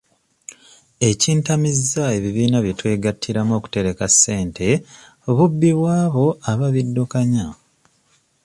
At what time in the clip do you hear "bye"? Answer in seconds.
2.63-2.75